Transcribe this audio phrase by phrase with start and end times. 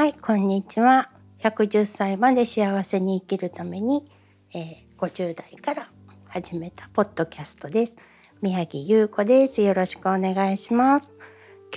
[0.00, 1.10] はい、こんにちは。
[1.42, 4.02] 110歳まで幸せに生きるために、
[4.54, 5.90] えー、50代から
[6.26, 7.98] 始めたポッドキャストです。
[8.40, 9.60] 宮城優子です。
[9.60, 11.08] よろしくお願いします。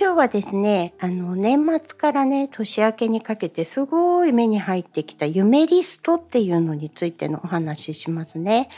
[0.00, 8.70] 今日はですね、あの年末からね、年明けにかけてすごい目に入ってきた夢リストっていうのについてのお話ししますね。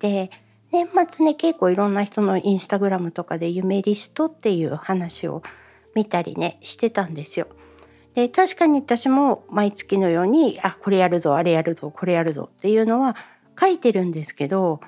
[0.00, 0.32] で、
[0.72, 5.44] 年末ね、結構いろんな人のインスタグラムとかで夢リストっていう話を
[5.94, 7.46] 見たりね、してたんですよ。
[8.14, 13.16] で確かに私も毎月のようにあこれやるぞあれやるぞこれやるぞっていうのは
[13.60, 14.80] 書いてるんですけど、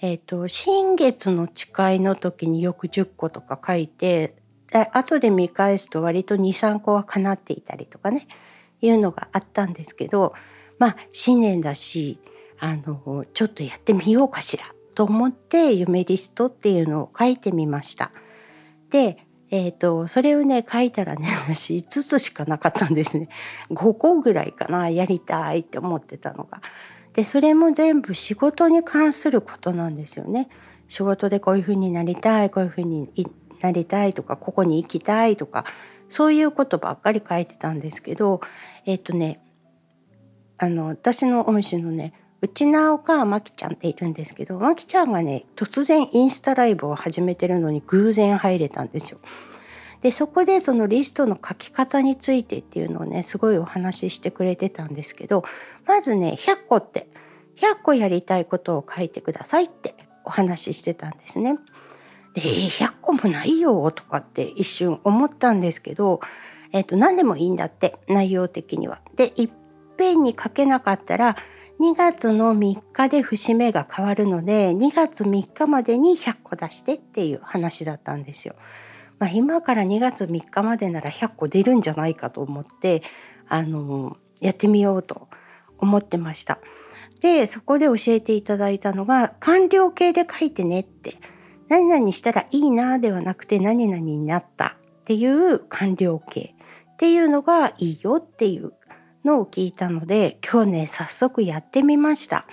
[0.00, 4.34] えーと、新月の誓いの時によく10個とか書いて
[4.92, 8.26] 後で見返すと割と23個は叶っていたりとかね
[8.80, 10.34] いうのがあったんですけど
[10.78, 12.18] まあ新年だし
[12.58, 18.12] あのちょっとやってみようかしらと思って夢リストっていうのを書いてみました。
[18.90, 23.28] でえーと、それをね書いたらね 私5つしかなかったんですね
[23.70, 26.62] 5個ぐらいかなやりたいって思ってたのが。
[27.12, 30.48] でそれも全部仕事に関することなんですよね。
[30.88, 33.10] 仕事でこういうふうになりたいこういうふうに
[33.60, 35.64] なりたいとかここに行きたいとか
[36.08, 38.40] そういうことばっかり書いてたんですけど
[38.86, 39.40] えっ、ー、とね
[40.58, 49.18] あの私の恩師のね内直かまきちゃんっているんですけどまきちゃんがね突然インスタライブを始めてるのに偶然入れたんですよ。
[50.02, 55.44] でそこでそのリストの書き方についてっていうのをねすごいお話ししてくれてたんですけど
[55.86, 57.08] まずね100個って
[57.56, 61.58] 100個やりたいことを書いてくださいってお話ししてたんですね。
[62.34, 66.20] で100個もないよとかって一瞬思ったんですけど、
[66.72, 69.00] えー、と何でもいいんだって内容的には。
[69.16, 69.50] でいっ
[69.96, 71.36] ぺんに書けなかったら
[71.80, 78.54] 2月の3日で節目が変わるので2月3日までに100個出してっていう話だったんですよ。
[79.20, 83.02] まあ、今から2月3日までなら100個出るんじゃないかと思って
[83.48, 85.28] あのやってみようと
[85.78, 86.58] 思ってました。
[87.20, 91.18] でそこで教えていただいたのが完了形で書いてねって
[91.68, 96.54] 何々したらいいなではなくて何々になったっていう完了形
[96.92, 98.72] っていうのがいいよっていう
[99.22, 102.46] のを聞いたので今日ね早速やってみました。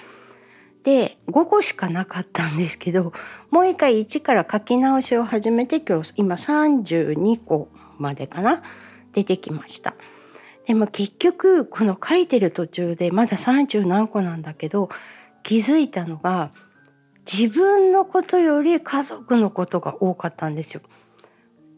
[0.88, 3.12] で5個しかなかったんですけど
[3.52, 7.68] もう一回1から書き直しを始めて今日今32個
[7.98, 8.64] までかな
[9.12, 9.96] 出てきました。
[10.66, 14.88] でも結局この書いてる途中でまだ30何個なんだけど
[15.44, 16.52] 気づいたのが
[17.30, 20.80] 自分のことより家族のことが多かったんですよ。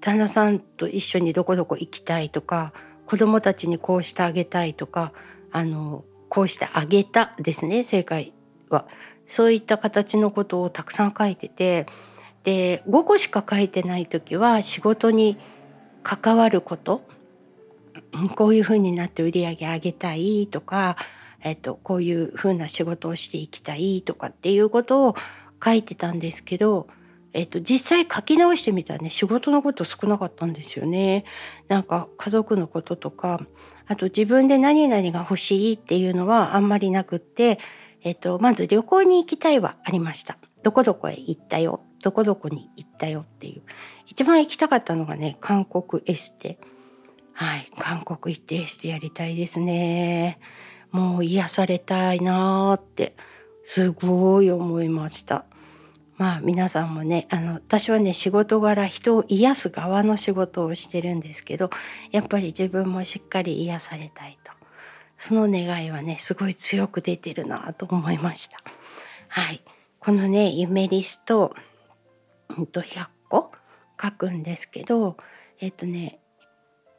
[0.01, 2.73] 旦那さんと一緒にどこどこ行きたいとか
[3.07, 5.13] 子供たちにこうしてあげたいとか
[5.51, 8.33] あのこうしてあげたですね正解
[8.69, 8.87] は
[9.27, 11.85] そういった形のことをたくさん書いてて
[12.43, 15.37] で5個しか書いてない時は仕事に
[16.03, 17.03] 関わること
[18.35, 20.95] こういうふうになって売り上げ上げたいとか、
[21.41, 25.15] えっと、こういうふうな仕事をしていきたいとかっていうことを
[25.63, 26.87] 書いてたんですけど
[27.33, 31.25] えっと、実際書き直してみたらね仕事のこと少なかったんですよね。
[31.67, 33.41] なんか家族のこととか
[33.87, 37.59] あと自分で何々が欲しいっていうのはあんまりなくって、
[38.03, 40.37] えっと、まず旅行に行きたいはありました。
[40.63, 41.81] どこどこへ行ったよ。
[42.01, 43.61] どこどこに行ったよっていう。
[44.07, 46.59] 一番行きたかったのがね韓国エステ。
[47.33, 47.71] はい。
[47.77, 50.39] 韓国行ってエステやりたいですね。
[50.91, 53.15] もう癒されたいなーって。
[53.63, 55.45] すごい思いました。
[56.17, 61.69] まあ皆さんもねあの私はね仕事柄人を癒す側の仕事をしてるんですけど
[62.11, 64.38] やっぱり自分もしっかり癒されたい。
[65.29, 68.57] その願いはねすごい強く出てるなと思いました。
[69.27, 69.61] はい
[69.99, 71.53] このね夢リスト、
[72.57, 73.51] うん、と100個
[74.01, 75.17] 書くんですけど
[75.59, 76.17] えっとね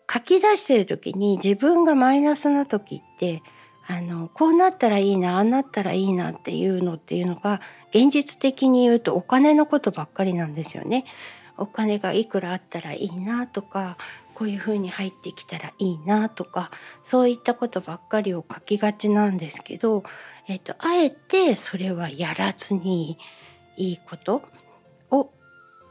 [0.09, 3.43] 書き出してる時に自分がマイナスな時って
[3.89, 7.61] あのこうなったらいいなああなったらいいなっていうのっていうのが
[7.93, 11.05] 現実的に言うとお金のことばっかりなんですよね。
[11.59, 13.99] お金がいくらあったらいいなとか
[14.41, 16.71] こういうふうに入ってきたらいいなとか
[17.05, 20.03] そういったことばっかりを書きがちなんですけど、
[20.49, 23.19] えーと、あえてそれはやらずに
[23.77, 24.43] いいこと
[25.11, 25.31] を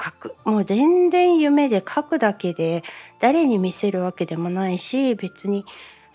[0.03, 2.81] 書くもう全然夢で書くだけで
[3.19, 5.63] 誰に見せるわけでもないし別に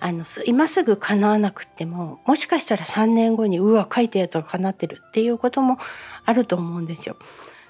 [0.00, 5.78] あの今すぐ叶わなくてももしかしたら3年後にうわ書いたやつが叶ってるっていうことも
[6.24, 7.14] あると思うんですよ。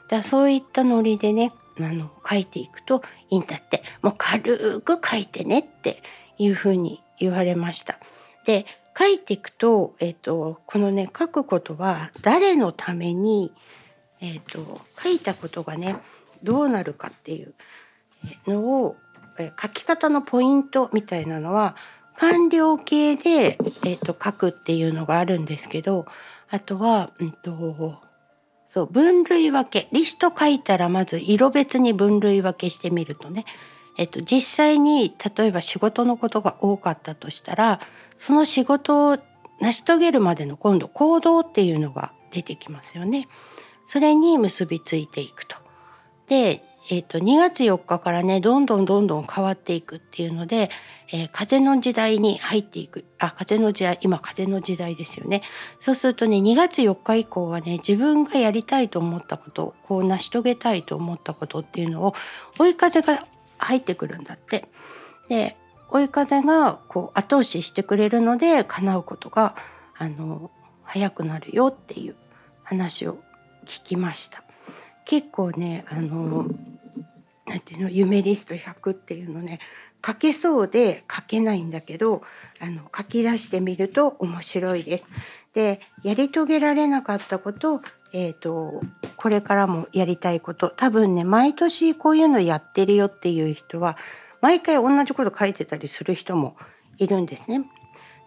[0.09, 6.03] だそういったノリでねあの書いていくといいんだってもう軽く書いてねって
[6.39, 7.99] いうふうに言われました。
[8.45, 8.67] で
[8.97, 13.53] 書いていくと,、えーと、このね書くことは誰のために、
[14.21, 15.97] えーと書いたことがね
[16.43, 17.55] どうなるかっていう
[18.47, 18.97] のを
[19.39, 21.77] え書き方のポイントみたいなのは
[22.17, 26.07] 完了形で、えーと、書くっていうのがあるんですけど
[26.49, 28.01] あとは、うんと、
[28.75, 33.45] そう分類分けリスト書いたらまず色別に分類分けしてみるとね、
[33.97, 37.81] えっと、実際に例えば仕事のことが多かったとしたら
[38.19, 39.19] その仕事を
[39.61, 43.29] 成し遂げるまでの今度行動っていうのが出てきますよね。
[43.87, 45.57] それに結びついていくと。
[46.27, 50.71] でえーと、2月4日からねどんどんどんどん変わっていくっていうので、
[51.11, 55.43] えー、風の時代に入っていくあ風の時代今風の時代ですよね
[55.81, 62.15] そうするとね2月4日以降はね自分がやりたいと思ったことこう成し遂げたいと思ったことっていうのを
[62.59, 63.27] 追い風が
[63.57, 64.69] 入ってくるんだって。
[65.29, 65.57] で
[65.91, 69.55] 追い風がこう後押ししてくれるので叶うことが
[69.97, 70.51] あの
[70.83, 72.17] 早くなるよっていう
[72.65, 73.19] 話を
[73.65, 74.43] 聞きました。
[75.05, 76.47] 結構ねあの
[77.55, 77.91] なんていうの？
[77.91, 79.61] 夢リスト100っていうのね
[80.05, 82.23] 書けそうで書けないんだけど
[82.61, 85.05] あの書き出してみると面白いです。
[85.55, 87.81] でやり遂げられなかったこと
[88.17, 88.81] えーと、
[89.17, 93.97] これからもやりたいこと多分ね毎年こういうのやってるよっていう人は
[94.41, 96.57] 毎回同じこと書いてたりする人も
[96.99, 97.69] いるんですね。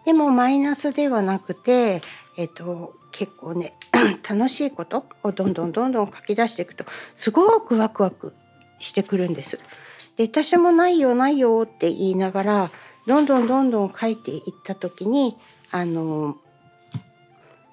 [0.04, 2.02] でもマイナスではなくて、
[2.36, 3.72] えーと結構ね
[4.28, 6.84] 楽しいことをどんどんどんどん書き出していくと
[7.16, 8.34] すごくワクワク
[8.78, 9.58] してくるんです。
[10.16, 12.70] で私もないよないよって言いながら
[13.06, 15.36] どんどんどんどん書いていった時に
[15.70, 16.36] あの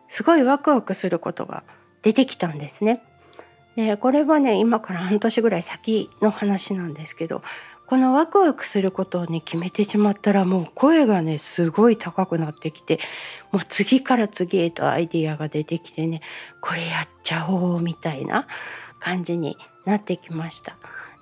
[0.09, 1.63] すごいワクワクすることが
[2.03, 3.01] 出てきたんですね。
[3.75, 7.41] でこれはね今から半年ぐらい先の話なんですけど
[7.87, 12.99] このワクワクすることをね決めてしまったらもう声がねすごい高くなってきて
[13.51, 16.21] もう次から次へとアイディアが出てきてね
[16.61, 18.47] これやっちゃおうみたいな
[19.05, 19.55] 感じに
[19.85, 20.77] なってきました。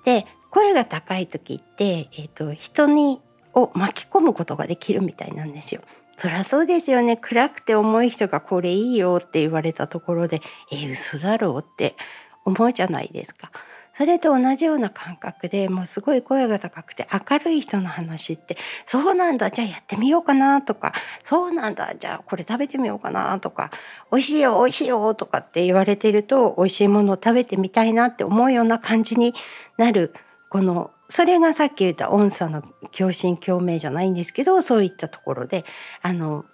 [0.06, 3.20] で声が高い時って、えーと、人に
[3.52, 5.82] を巻き込むことができるみたいなんですよ。
[6.16, 10.40] そりゃそうですよね暗くて重い人がこれいいよって言われたところで
[10.70, 11.96] え嘘だろうって
[12.44, 13.50] 思うじゃないですか。
[13.96, 18.56] それと同じような感覚でもうすごい声が高くて明るい人の話って
[18.86, 20.92] そうなんだじゃあやってみようかなとか
[21.24, 23.70] そうなんだじゃあこれ食べてみようかなとか
[24.10, 29.32] 美味しいよ美味しいよとかって言われてると美味しいものを食べてみたいなって思うような感じに
[29.78, 30.12] なる
[30.48, 35.64] このそれがさっき言った音差の共振共鳴じゃないんですけどそういったところで
[36.02, 36.44] あの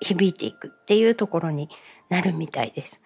[0.00, 1.68] 響いていくっていうところに
[2.08, 3.00] なるみたいです。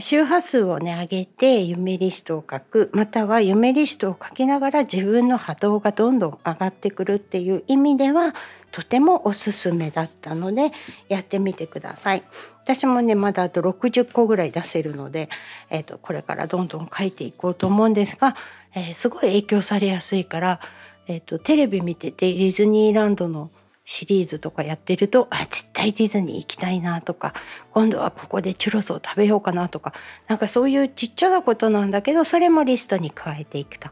[0.00, 8.34] 周波数をね上げて夢リストを書くまたは夢リストを書きながら自分の波動がどんどん上がってくるっていう意味では
[8.72, 10.72] とてもおすすめだったので
[11.08, 12.24] やってみてください。
[12.64, 15.28] 私もねまだあと60個ぐらい出せるので、
[15.70, 18.34] えーと、これからどんどん書いていこうと思うんですが、
[18.74, 20.60] えー、すごい影響されやすいから、
[21.06, 23.50] えーとテレビ見ててディズニーランドの
[23.86, 27.32] シリーズとかやってるとあ絶対ディズニー行きたいなとか
[27.70, 29.94] 今度はここでチュロスを食べようかなとか
[30.26, 33.88] なんかそういうちっちゃなことなんだけどそれもリストに加えていくと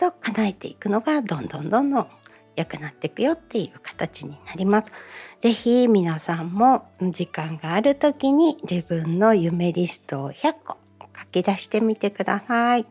[0.00, 2.06] そう叶えていくのがどんどんどんどん
[2.56, 4.92] 良くなっていくよっていう形になります。
[5.40, 10.76] 是非皆さんも時間がある時に自分の夢リストを100個
[11.18, 12.86] 書き出してみてください。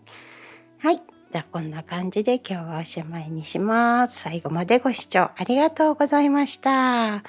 [0.80, 1.13] はい。
[1.34, 4.20] じゃあこんな感じで今日はおしまいにします。
[4.20, 7.24] 最後までご視聴ありがとうございました。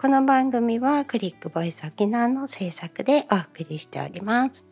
[0.00, 4.65] この番組はクリックボイス沖縄の制作でお送りしております。